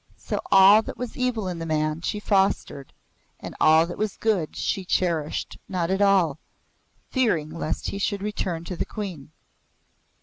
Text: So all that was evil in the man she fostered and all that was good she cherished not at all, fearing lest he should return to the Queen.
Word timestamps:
So 0.17 0.41
all 0.51 0.81
that 0.81 0.97
was 0.97 1.15
evil 1.15 1.47
in 1.47 1.59
the 1.59 1.65
man 1.67 2.01
she 2.01 2.19
fostered 2.19 2.91
and 3.39 3.55
all 3.59 3.85
that 3.85 3.99
was 3.99 4.17
good 4.17 4.55
she 4.55 4.83
cherished 4.83 5.59
not 5.69 5.91
at 5.91 6.01
all, 6.01 6.39
fearing 7.11 7.51
lest 7.51 7.89
he 7.89 7.99
should 7.99 8.23
return 8.23 8.63
to 8.63 8.75
the 8.75 8.83
Queen. 8.83 9.29